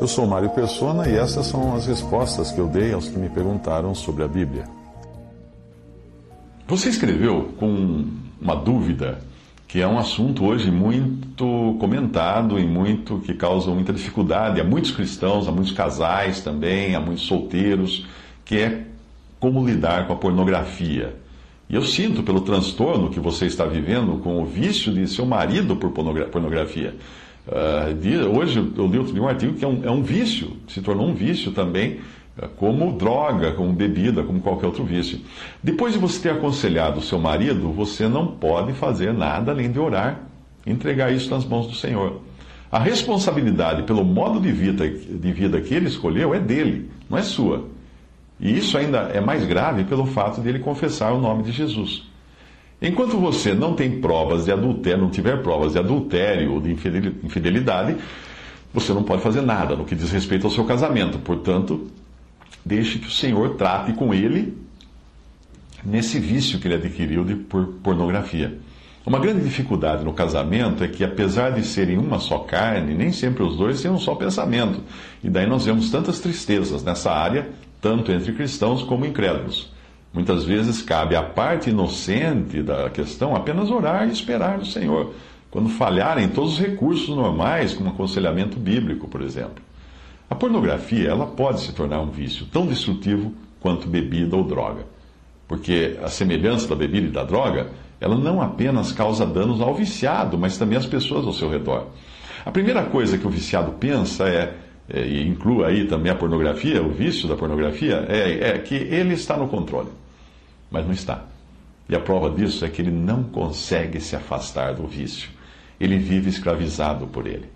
[0.00, 3.28] Eu sou Mário Persona e essas são as respostas que eu dei aos que me
[3.28, 4.64] perguntaram sobre a Bíblia.
[6.66, 8.06] Você escreveu com
[8.40, 9.20] uma dúvida
[9.68, 14.90] que é um assunto hoje muito comentado e muito que causa muita dificuldade a muitos
[14.90, 18.06] cristãos, a muitos casais também, a muitos solteiros,
[18.42, 18.86] que é
[19.38, 21.14] como lidar com a pornografia.
[21.68, 25.76] E eu sinto pelo transtorno que você está vivendo com o vício de seu marido
[25.76, 26.96] por pornografia.
[27.46, 31.08] Uh, hoje eu li outro um artigo que é um, é um vício, se tornou
[31.08, 32.00] um vício também,
[32.38, 35.20] uh, como droga, como bebida, como qualquer outro vício.
[35.62, 39.78] Depois de você ter aconselhado o seu marido, você não pode fazer nada além de
[39.78, 40.20] orar,
[40.66, 42.20] entregar isso nas mãos do Senhor.
[42.70, 47.22] A responsabilidade pelo modo de vida, de vida que ele escolheu é dele, não é
[47.22, 47.64] sua.
[48.38, 52.09] E isso ainda é mais grave pelo fato de ele confessar o nome de Jesus.
[52.82, 57.96] Enquanto você não tem provas de adultério, não tiver provas de adultério ou de infidelidade,
[58.72, 61.18] você não pode fazer nada no que diz respeito ao seu casamento.
[61.18, 61.88] Portanto,
[62.64, 64.56] deixe que o Senhor trate com ele
[65.84, 68.58] nesse vício que ele adquiriu de por pornografia.
[69.04, 73.42] Uma grande dificuldade no casamento é que, apesar de serem uma só carne, nem sempre
[73.42, 74.82] os dois têm um só pensamento.
[75.24, 77.48] E daí nós vemos tantas tristezas nessa área,
[77.80, 79.72] tanto entre cristãos como incrédulos.
[80.12, 85.14] Muitas vezes cabe à parte inocente da questão apenas orar e esperar no Senhor,
[85.50, 89.62] quando falharem todos os recursos normais, como aconselhamento bíblico, por exemplo.
[90.28, 94.84] A pornografia ela pode se tornar um vício tão destrutivo quanto bebida ou droga,
[95.46, 97.68] porque a semelhança da bebida e da droga,
[98.00, 101.86] ela não apenas causa danos ao viciado, mas também às pessoas ao seu redor.
[102.44, 104.54] A primeira coisa que o viciado pensa é,
[104.88, 109.14] é e inclua aí também a pornografia, o vício da pornografia, é, é que ele
[109.14, 109.99] está no controle
[110.70, 111.24] mas não está.
[111.88, 115.28] E a prova disso é que ele não consegue se afastar do vício.
[115.80, 117.48] Ele vive escravizado por ele.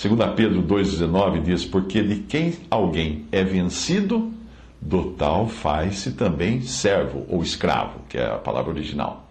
[0.00, 4.32] 2 Pedro 2,19 diz: Porque de quem alguém é vencido,
[4.80, 9.26] do tal faz-se também servo ou escravo, que é a palavra original.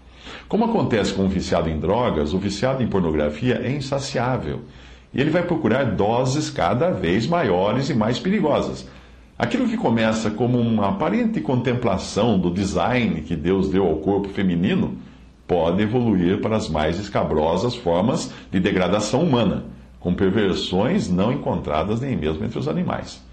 [0.48, 4.62] Como acontece com o viciado em drogas, o viciado em pornografia é insaciável.
[5.14, 8.88] E ele vai procurar doses cada vez maiores e mais perigosas
[9.40, 14.98] Aquilo que começa como uma aparente contemplação do design que Deus deu ao corpo feminino
[15.48, 19.66] pode evoluir para as mais escabrosas formas de degradação humana,
[20.00, 23.24] com perversões não encontradas nem mesmo entre os animais.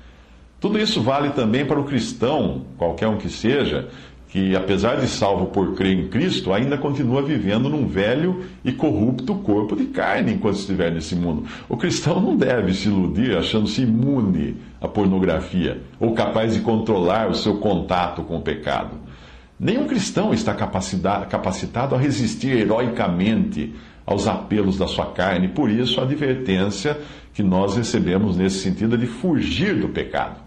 [0.61, 3.89] Tudo isso vale também para o cristão, qualquer um que seja,
[4.35, 9.33] que, apesar de salvo por crer em Cristo, ainda continua vivendo num velho e corrupto
[9.37, 11.45] corpo de carne enquanto estiver nesse mundo.
[11.69, 17.35] O cristão não deve se iludir achando-se imune à pornografia ou capaz de controlar o
[17.37, 18.97] seu contato com o pecado.
[19.57, 23.73] Nenhum cristão está capacitado a resistir heroicamente
[24.05, 26.99] aos apelos da sua carne, por isso a advertência
[27.33, 30.44] que nós recebemos nesse sentido é de fugir do pecado.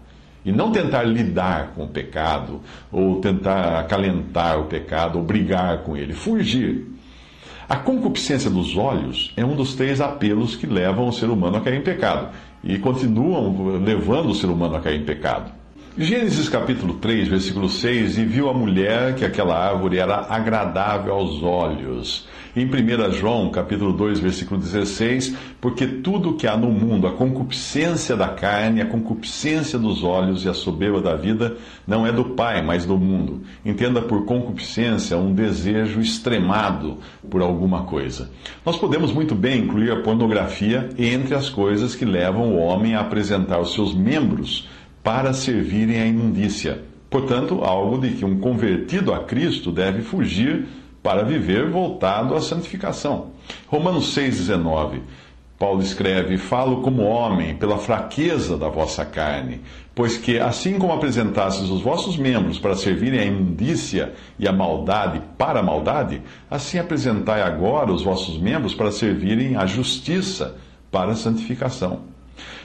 [0.48, 5.94] E não tentar lidar com o pecado, ou tentar acalentar o pecado, ou brigar com
[5.94, 6.14] ele.
[6.14, 6.86] Fugir.
[7.68, 11.60] A concupiscência dos olhos é um dos três apelos que levam o ser humano a
[11.60, 12.30] cair em pecado.
[12.64, 15.52] E continuam levando o ser humano a cair em pecado.
[15.98, 21.42] Gênesis capítulo 3, versículo 6: E viu a mulher que aquela árvore era agradável aos
[21.42, 22.26] olhos
[22.60, 28.16] em 1 João, capítulo 2, versículo 16, porque tudo que há no mundo, a concupiscência
[28.16, 32.60] da carne, a concupiscência dos olhos e a soberba da vida, não é do Pai,
[32.60, 33.42] mas do mundo.
[33.64, 36.98] Entenda por concupiscência um desejo extremado
[37.30, 38.30] por alguma coisa.
[38.66, 43.00] Nós podemos muito bem incluir a pornografia entre as coisas que levam o homem a
[43.00, 44.68] apresentar os seus membros
[45.02, 46.82] para servirem à imundícia.
[47.10, 50.66] Portanto, algo de que um convertido a Cristo deve fugir
[51.02, 53.28] para viver voltado à santificação.
[53.66, 55.00] Romanos 6,19.
[55.58, 59.60] Paulo escreve: Falo como homem, pela fraqueza da vossa carne,
[59.94, 65.20] pois que, assim como apresentastes os vossos membros para servirem à imundícia e à maldade
[65.36, 70.54] para a maldade, assim apresentai agora os vossos membros para servirem à justiça
[70.92, 72.02] para a santificação.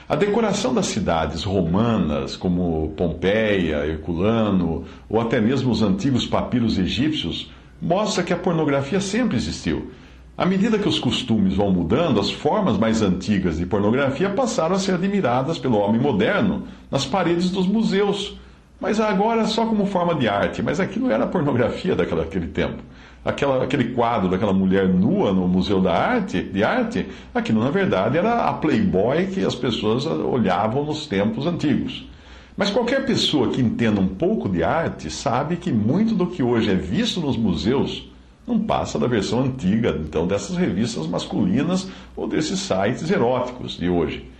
[0.08, 7.50] A decoração das cidades romanas, como Pompeia, Herculano, ou até mesmo os antigos papiros egípcios,
[7.84, 9.90] mostra que a pornografia sempre existiu.
[10.36, 14.78] À medida que os costumes vão mudando, as formas mais antigas de pornografia passaram a
[14.78, 18.36] ser admiradas pelo homem moderno nas paredes dos museus.
[18.80, 20.62] Mas agora só como forma de arte.
[20.62, 22.82] Mas aquilo era a pornografia daquele tempo.
[23.22, 28.18] Aquela, aquele quadro daquela mulher nua no Museu da Arte, de Arte, aquilo na verdade
[28.18, 32.06] era a Playboy que as pessoas olhavam nos tempos antigos.
[32.56, 36.70] Mas qualquer pessoa que entenda um pouco de arte sabe que muito do que hoje
[36.70, 38.08] é visto nos museus
[38.46, 44.30] não passa da versão antiga, então, dessas revistas masculinas ou desses sites eróticos de hoje.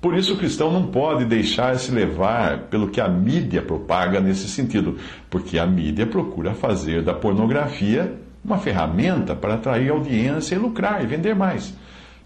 [0.00, 4.98] Por isso, o cristão não pode deixar-se levar pelo que a mídia propaga nesse sentido,
[5.30, 8.12] porque a mídia procura fazer da pornografia
[8.44, 11.72] uma ferramenta para atrair audiência e lucrar e vender mais.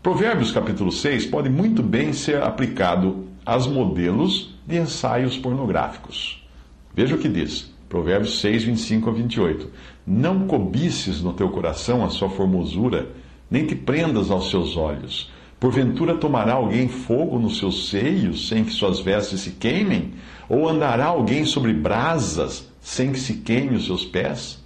[0.02, 6.46] Provérbios capítulo 6 pode muito bem ser aplicado aos modelos de ensaios pornográficos.
[6.94, 7.74] Veja o que diz.
[7.88, 9.70] Provérbios 6, 25 a 28.
[10.06, 13.08] Não cobices no teu coração a sua formosura,
[13.50, 15.30] nem te prendas aos seus olhos.
[15.60, 20.14] Porventura tomará alguém fogo nos seus seios, sem que suas vestes se queimem?
[20.48, 24.62] Ou andará alguém sobre brasas, sem que se queime os seus pés?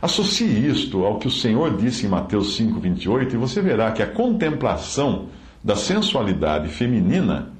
[0.00, 4.06] Associe isto ao que o Senhor disse em Mateus 5,28 e você verá que a
[4.06, 5.26] contemplação
[5.62, 7.52] da sensualidade feminina,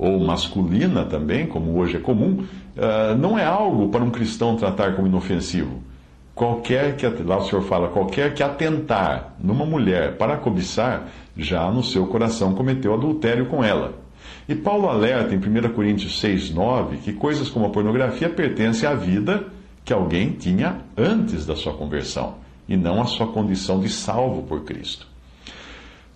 [0.00, 2.42] ou masculina também, como hoje é comum,
[2.78, 5.82] ah, não é algo para um cristão tratar como inofensivo.
[6.34, 11.06] Qualquer que, lá o Senhor fala, qualquer que atentar numa mulher para cobiçar,
[11.36, 13.92] já no seu coração cometeu adultério com ela.
[14.48, 18.94] E Paulo alerta em 1 Coríntios 6, 9 que coisas como a pornografia pertencem à
[18.94, 19.48] vida
[19.84, 22.36] que alguém tinha antes da sua conversão,
[22.66, 25.06] e não à sua condição de salvo por Cristo.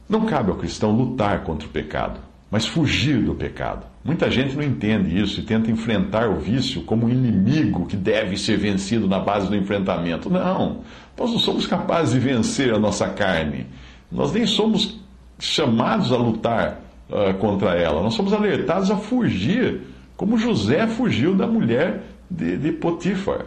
[0.09, 2.19] Não cabe ao cristão lutar contra o pecado,
[2.51, 3.87] mas fugir do pecado.
[4.05, 8.37] Muita gente não entende isso e tenta enfrentar o vício como um inimigo que deve
[8.37, 10.29] ser vencido na base do enfrentamento.
[10.29, 10.83] Não,
[11.19, 13.67] nós não somos capazes de vencer a nossa carne.
[14.13, 15.01] Nós nem somos
[15.39, 18.03] chamados a lutar uh, contra ela.
[18.03, 19.81] Nós somos alertados a fugir,
[20.17, 23.47] como José fugiu da mulher de, de Potifar.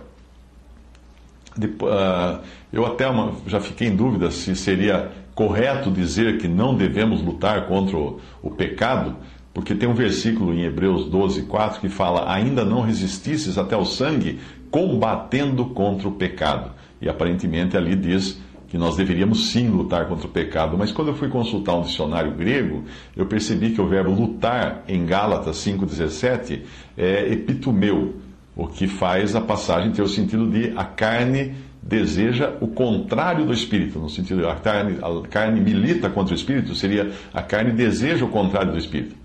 [1.56, 2.42] De, uh,
[2.74, 7.68] eu até uma, já fiquei em dúvida se seria correto dizer que não devemos lutar
[7.68, 9.16] contra o, o pecado
[9.54, 13.86] porque tem um versículo em Hebreus 12, 4 que fala: Ainda não resistisses até o
[13.86, 14.40] sangue,
[14.70, 16.74] combatendo contra o pecado.
[17.02, 20.78] E aparentemente ali diz que nós deveríamos sim lutar contra o pecado.
[20.78, 22.84] Mas quando eu fui consultar um dicionário grego,
[23.16, 26.62] eu percebi que o verbo lutar em Gálatas 5,17
[26.96, 28.18] é epitumeu,
[28.56, 33.54] o que faz a passagem ter o sentido de a carne deseja o contrário do
[33.54, 38.26] espírito, no sentido a carne, a carne milita contra o espírito, seria a carne deseja
[38.26, 39.16] o contrário do espírito.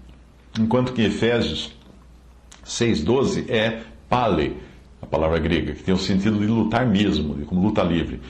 [0.59, 1.73] Enquanto que Efésios
[2.65, 4.57] 6,12 é pale,
[5.01, 8.21] a palavra grega, que tem o sentido de lutar mesmo, como luta livre.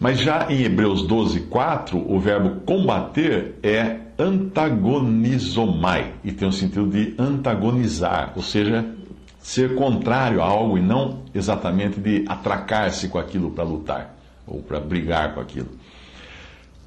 [0.00, 6.88] Mas já em Hebreus 12, 4, o verbo combater é antagonizomai, e tem o sentido
[6.88, 8.84] de antagonizar, ou seja,
[9.46, 14.80] ser contrário a algo e não exatamente de atracar-se com aquilo para lutar, ou para
[14.80, 15.68] brigar com aquilo.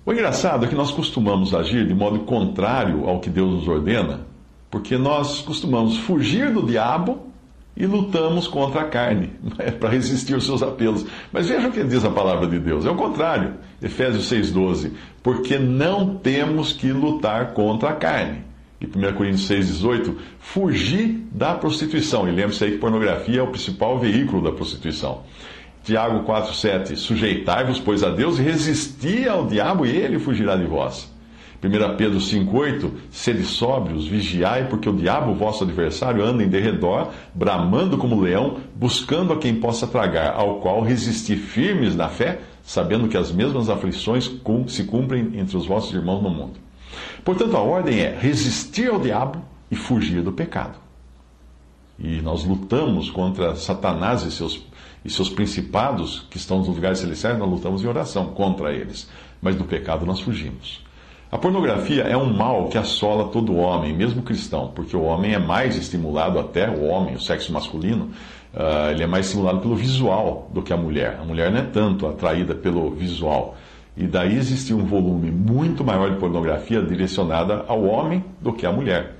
[0.05, 4.27] O engraçado é que nós costumamos agir de modo contrário ao que Deus nos ordena,
[4.69, 7.27] porque nós costumamos fugir do diabo
[7.77, 11.05] e lutamos contra a carne, né, para resistir aos seus apelos.
[11.31, 12.85] Mas veja o que diz a palavra de Deus.
[12.85, 13.53] É o contrário.
[13.81, 14.91] Efésios 6,12.
[15.23, 18.48] Porque não temos que lutar contra a carne.
[18.81, 20.15] E 1 Coríntios 6,18.
[20.39, 22.27] Fugir da prostituição.
[22.27, 25.23] E lembre-se aí que pornografia é o principal veículo da prostituição.
[25.83, 26.95] Tiago 4,7.
[26.95, 31.11] Sujeitai-vos, pois, a Deus e resisti ao diabo e ele fugirá de vós.
[31.61, 37.97] 1 Pedro 5,8: Sede sóbrios, vigiai, porque o diabo, vosso adversário, anda em derredor, bramando
[37.97, 43.17] como leão, buscando a quem possa tragar, ao qual resistir firmes na fé, sabendo que
[43.17, 44.31] as mesmas aflições
[44.67, 46.68] se cumprem entre os vossos irmãos no mundo.
[47.23, 50.79] Portanto, a ordem é resistir ao diabo e fugir do pecado.
[51.97, 54.65] E nós lutamos contra Satanás e seus,
[55.03, 59.09] e seus principados que estão nos lugares celestiais, nós lutamos em oração contra eles.
[59.41, 60.81] Mas do pecado nós fugimos.
[61.31, 65.39] A pornografia é um mal que assola todo homem, mesmo cristão, porque o homem é
[65.39, 68.09] mais estimulado até, o homem, o sexo masculino,
[68.51, 71.19] uh, ele é mais estimulado pelo visual do que a mulher.
[71.21, 73.55] A mulher não é tanto atraída pelo visual.
[73.99, 78.71] E daí existe um volume muito maior de pornografia direcionada ao homem do que à
[78.71, 79.17] mulher.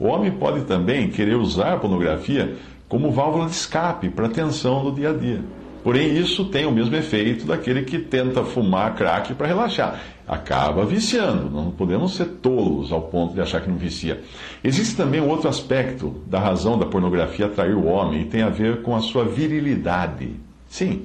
[0.00, 2.56] O homem pode também querer usar a pornografia
[2.88, 5.42] como válvula de escape para a tensão do dia a dia.
[5.82, 10.00] Porém, isso tem o mesmo efeito daquele que tenta fumar crack para relaxar.
[10.26, 11.50] Acaba viciando.
[11.50, 14.22] Não podemos ser tolos ao ponto de achar que não vicia.
[14.64, 18.80] Existe também outro aspecto da razão da pornografia atrair o homem e tem a ver
[18.80, 20.30] com a sua virilidade.
[20.66, 21.02] Sim,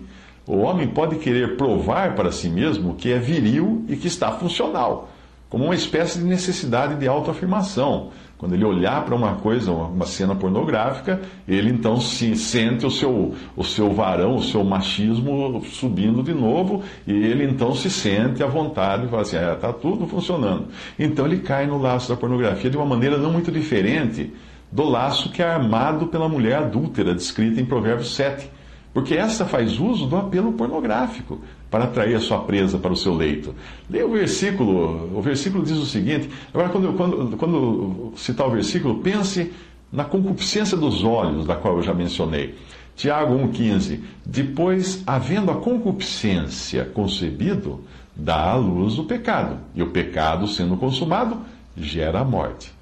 [0.49, 5.07] O homem pode querer provar para si mesmo que é viril e que está funcional,
[5.47, 8.09] como uma espécie de necessidade de autoafirmação.
[8.35, 13.35] Quando ele olhar para uma coisa, uma cena pornográfica, ele então se sente o seu,
[13.55, 18.47] o seu varão, o seu machismo subindo de novo, e ele então se sente à
[18.47, 20.69] vontade e fala assim: está é, tudo funcionando.
[20.97, 24.33] Então ele cai no laço da pornografia de uma maneira não muito diferente
[24.71, 28.57] do laço que é armado pela mulher adúltera, descrita em Provérbios 7.
[28.93, 33.13] Porque essa faz uso do apelo pornográfico para atrair a sua presa para o seu
[33.13, 33.53] leito.
[33.89, 38.95] Leia o versículo, o versículo diz o seguinte, agora quando, quando, quando citar o versículo,
[38.95, 39.51] pense
[39.91, 42.55] na concupiscência dos olhos, da qual eu já mencionei.
[42.95, 44.01] Tiago 1,15.
[44.25, 47.83] Depois, havendo a concupiscência concebido,
[48.15, 51.39] dá à luz o pecado, e o pecado, sendo consumado,
[51.77, 52.73] gera a morte.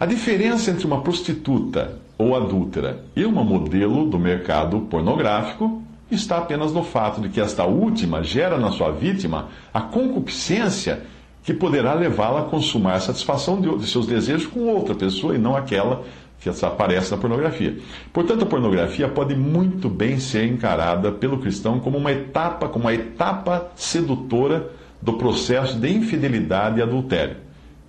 [0.00, 6.72] A diferença entre uma prostituta ou adúltera e uma modelo do mercado pornográfico está apenas
[6.72, 11.02] no fato de que esta última gera na sua vítima a concupiscência
[11.42, 15.56] que poderá levá-la a consumar a satisfação de, seus desejos com outra pessoa e não
[15.56, 16.04] aquela
[16.40, 17.78] que aparece na pornografia.
[18.12, 22.94] Portanto, a pornografia pode muito bem ser encarada pelo cristão como uma etapa, como uma
[22.94, 24.70] etapa sedutora
[25.00, 27.36] do processo de infidelidade e adultério.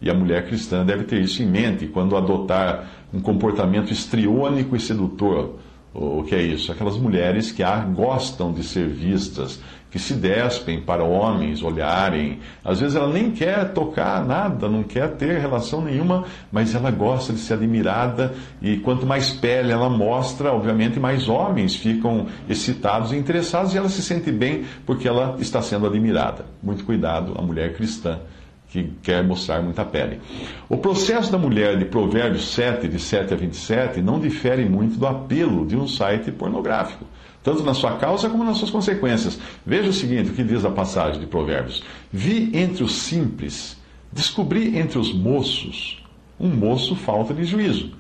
[0.02, 4.80] E a mulher cristã deve ter isso em mente quando adotar um comportamento estriônico e
[4.80, 5.56] sedutor
[6.00, 6.72] o que é isso?
[6.72, 7.64] Aquelas mulheres que
[7.96, 9.60] gostam de ser vistas,
[9.90, 12.40] que se despem para homens olharem.
[12.64, 17.34] Às vezes ela nem quer tocar nada, não quer ter relação nenhuma, mas ela gosta
[17.34, 23.16] de ser admirada e quanto mais pele ela mostra, obviamente mais homens ficam excitados e
[23.18, 26.46] interessados e ela se sente bem porque ela está sendo admirada.
[26.62, 28.20] Muito cuidado, a mulher cristã
[28.70, 30.20] que quer mostrar muita pele.
[30.68, 35.08] O processo da mulher de Provérbios 7, de 7 a 27, não difere muito do
[35.08, 37.06] apelo de um site pornográfico,
[37.44, 39.40] tanto na sua causa como nas suas consequências.
[39.66, 41.82] Veja o seguinte: o que diz a passagem de Provérbios:
[42.12, 43.78] Vi entre os simples,
[44.12, 46.04] descobri entre os moços,
[46.40, 47.92] um moço falta de juízo.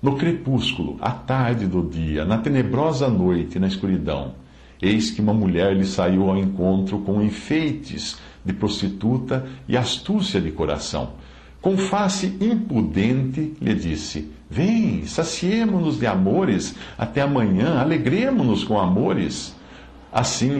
[0.00, 4.34] No crepúsculo, à tarde do dia, na tenebrosa noite, na escuridão,
[4.80, 10.50] eis que uma mulher lhe saiu ao encontro com enfeites de prostituta e astúcia de
[10.50, 11.12] coração.
[11.60, 19.54] Com face impudente, lhe disse: Vem, saciemo-nos de amores até amanhã, alegremo-nos com amores.
[20.14, 20.52] Assim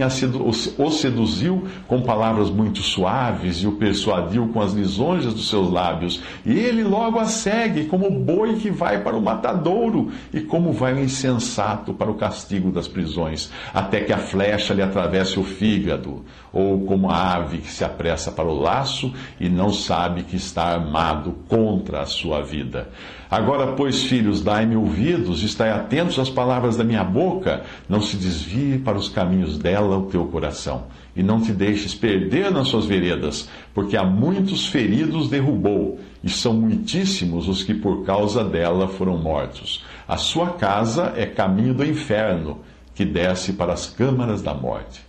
[0.78, 6.20] o seduziu com palavras muito suaves e o persuadiu com as lisonjas dos seus lábios.
[6.44, 10.92] E ele logo a segue, como boi que vai para o matadouro e como vai
[10.94, 16.24] o insensato para o castigo das prisões, até que a flecha lhe atravesse o fígado,
[16.52, 20.64] ou como a ave que se apressa para o laço e não sabe que está
[20.64, 22.88] armado contra a sua vida.
[23.34, 28.78] Agora, pois, filhos, dai-me ouvidos, estai atentos às palavras da minha boca, não se desvie
[28.78, 30.84] para os caminhos dela o teu coração,
[31.16, 36.54] e não te deixes perder nas suas veredas, porque há muitos feridos derrubou, e são
[36.54, 39.84] muitíssimos os que por causa dela foram mortos.
[40.06, 42.60] A sua casa é caminho do inferno,
[42.94, 45.04] que desce para as câmaras da morte.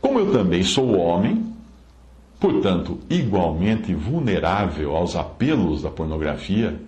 [0.00, 1.44] Como eu também sou homem,
[2.38, 6.80] portanto, igualmente vulnerável aos apelos da pornografia,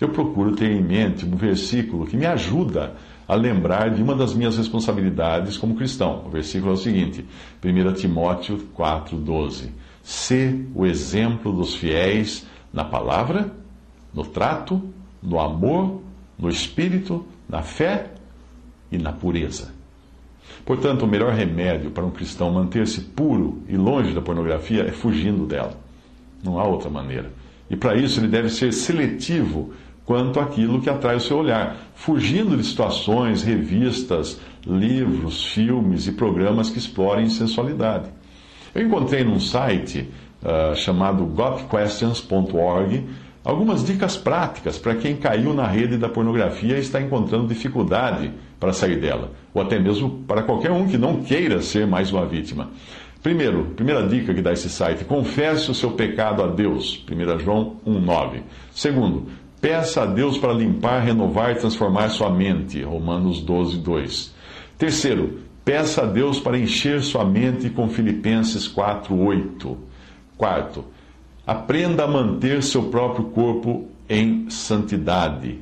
[0.00, 2.94] eu procuro ter em mente um versículo que me ajuda
[3.26, 6.24] a lembrar de uma das minhas responsabilidades como cristão.
[6.26, 7.26] O versículo é o seguinte,
[7.62, 9.70] 1 Timóteo 4,12.
[10.02, 13.52] Sê o exemplo dos fiéis na palavra,
[14.14, 14.82] no trato,
[15.22, 16.00] no amor,
[16.38, 18.12] no espírito, na fé
[18.90, 19.77] e na pureza.
[20.64, 25.46] Portanto, o melhor remédio para um cristão manter-se puro e longe da pornografia é fugindo
[25.46, 25.72] dela.
[26.42, 27.30] Não há outra maneira.
[27.70, 29.72] E para isso ele deve ser seletivo
[30.04, 36.70] quanto àquilo que atrai o seu olhar, fugindo de situações, revistas, livros, filmes e programas
[36.70, 38.08] que explorem sensualidade.
[38.74, 40.08] Eu encontrei num site
[40.42, 43.04] uh, chamado gotquestions.org
[43.44, 48.72] algumas dicas práticas para quem caiu na rede da pornografia e está encontrando dificuldade para
[48.72, 52.70] sair dela, ou até mesmo para qualquer um que não queira ser mais uma vítima.
[53.22, 57.76] Primeiro, primeira dica que dá esse site, confesse o seu pecado a Deus, 1 João
[57.86, 58.42] 1,9.
[58.72, 59.26] Segundo,
[59.60, 64.34] peça a Deus para limpar, renovar e transformar sua mente, Romanos 12, 2.
[64.78, 69.76] Terceiro, peça a Deus para encher sua mente com Filipenses 4, 8.
[70.36, 70.84] Quarto,
[71.48, 75.58] aprenda a manter seu próprio corpo em santidade,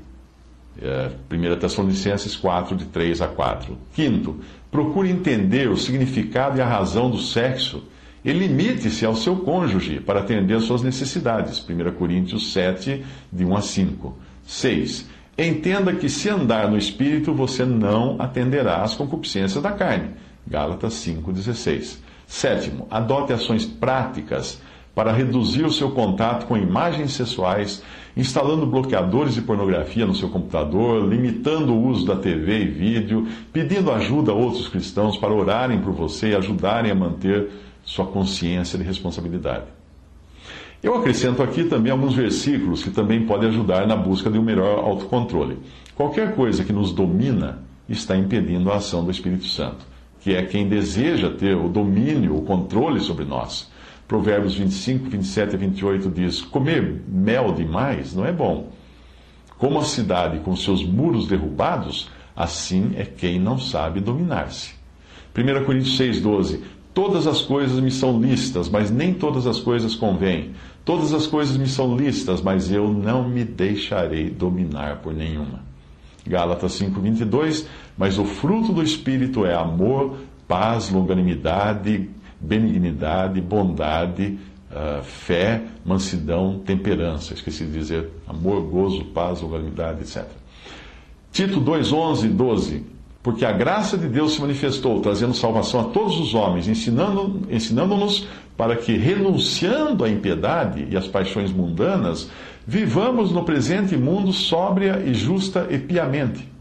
[0.83, 3.79] é, 1 Tessalonicenses 4, de 3 a 4.
[3.95, 7.85] Quinto, procure entender o significado e a razão do sexo
[8.25, 11.65] e limite-se ao seu cônjuge para atender às suas necessidades.
[11.65, 14.19] 1 Coríntios 7, de 1 a 5.
[14.45, 15.09] 6.
[15.39, 20.11] Entenda que se andar no espírito, você não atenderá às concupiscências da carne.
[20.45, 21.99] Gálatas 5,16.
[22.27, 24.61] Sétimo, adote ações práticas
[24.97, 27.83] para reduzir o seu contato com imagens sexuais,
[28.17, 33.93] instalando bloqueadores de pornografia no seu computador, limitando o uso da TV e vídeo, pedindo
[33.93, 37.51] ajuda a outros cristãos para orarem por você e ajudarem a manter
[37.85, 39.67] sua consciência de responsabilidade.
[40.83, 44.79] Eu acrescento aqui também alguns versículos que também podem ajudar na busca de um melhor
[44.79, 45.59] autocontrole.
[45.95, 49.85] Qualquer coisa que nos domina está impedindo a ação do Espírito Santo,
[50.21, 53.76] que é quem deseja ter o domínio, o controle sobre nós.
[54.07, 58.71] Provérbios 25, 27 e 28 diz: Comer mel demais não é bom.
[59.59, 64.75] Como a cidade com seus muros derrubados, assim é quem não sabe dominar-se.
[65.37, 66.61] 1 Coríntios 6,12:
[66.95, 70.53] Todas as coisas me são listas, mas nem todas as coisas convêm.
[70.85, 75.61] Todas as coisas me são listas, mas eu não me deixarei dominar por nenhuma.
[76.27, 77.67] Gálatas 5:22,
[77.99, 82.09] mas o fruto do espírito é amor, paz, longanimidade,
[82.41, 84.39] benignidade, bondade,
[84.71, 87.35] uh, fé, mansidão, temperança.
[87.35, 90.25] Esqueci de dizer amor, gozo, paz, longanimidade, etc.
[91.33, 92.85] Tito 2, 11 e 12.
[93.23, 98.27] Porque a graça de Deus se manifestou, trazendo salvação a todos os homens, ensinando-nos ensinando
[98.57, 102.31] para que, renunciando à impiedade e às paixões mundanas,
[102.67, 106.56] vivamos no presente mundo sóbria e justa e piamente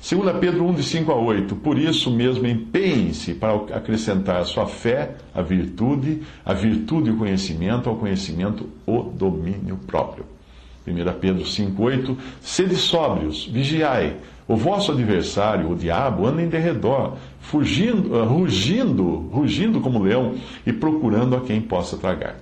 [0.00, 1.56] 2 Pedro 1, de 5 a 8.
[1.56, 7.16] Por isso mesmo, empenhem-se para acrescentar a sua fé, a virtude, a virtude e o
[7.16, 10.24] conhecimento, ao conhecimento o domínio próprio.
[10.86, 12.18] 1 Pedro 5, 8.
[12.40, 14.16] Sede sóbrios, vigiai.
[14.48, 20.34] O vosso adversário, o diabo, anda em derredor, fugindo, uh, rugindo, rugindo como leão
[20.66, 22.36] e procurando a quem possa tragar.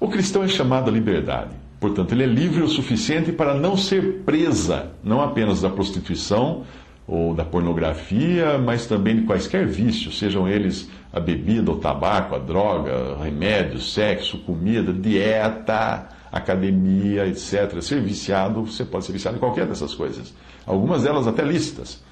[0.00, 1.50] O cristão é chamado à liberdade.
[1.80, 6.64] Portanto, ele é livre o suficiente para não ser presa, não apenas da prostituição
[7.08, 12.38] ou da pornografia, mas também de quaisquer vícios, sejam eles a bebida, o tabaco, a
[12.38, 17.80] droga, remédio, sexo, comida, dieta, academia, etc.
[17.80, 20.34] Ser viciado, você pode ser viciado em qualquer dessas coisas.
[20.66, 22.02] Algumas delas até lícitas.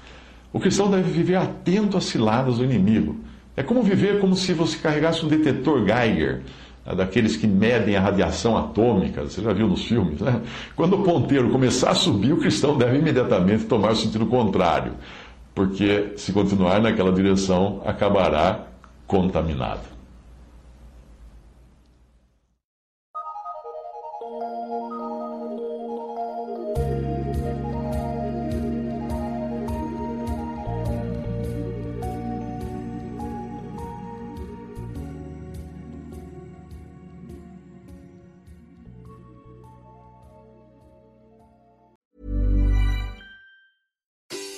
[0.51, 3.17] O cristão deve viver atento às ciladas do inimigo.
[3.55, 6.41] É como viver como se você carregasse um detetor Geiger
[6.95, 10.41] daqueles que medem a radiação atômica, você já viu nos filmes, né?
[10.75, 14.93] Quando o ponteiro começar a subir, o cristão deve imediatamente tomar o sentido contrário,
[15.53, 18.65] porque se continuar naquela direção, acabará
[19.05, 19.98] contaminado.